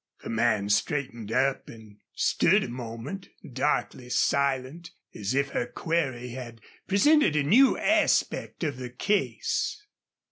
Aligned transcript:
The 0.23 0.31
man 0.31 0.69
straightened 0.69 1.31
up 1.31 1.69
and 1.69 1.97
stood 2.15 2.63
a 2.63 2.67
moment, 2.69 3.29
darkly 3.47 4.09
silent, 4.09 4.89
as 5.13 5.35
if 5.35 5.49
her 5.49 5.67
query 5.67 6.29
had 6.29 6.59
presented 6.87 7.35
a 7.35 7.43
new 7.43 7.77
aspect 7.77 8.63
of 8.63 8.77
the 8.77 8.89
case. 8.89 9.85